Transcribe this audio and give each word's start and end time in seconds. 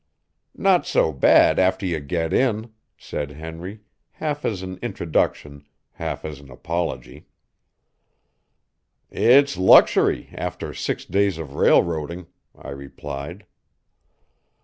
"Not 0.57 0.87
so 0.87 1.11
bad 1.13 1.59
after 1.59 1.85
you 1.85 1.99
get 1.99 2.33
in," 2.33 2.73
said 2.97 3.29
Henry, 3.33 3.81
half 4.13 4.43
as 4.43 4.63
an 4.63 4.79
introduction, 4.81 5.63
half 5.91 6.25
as 6.25 6.39
an 6.39 6.49
apology. 6.49 7.27
"It's 9.11 9.57
luxury 9.57 10.31
after 10.33 10.73
six 10.73 11.05
days 11.05 11.37
of 11.37 11.53
railroading," 11.53 12.25
I 12.57 12.69
replied. 12.71 13.45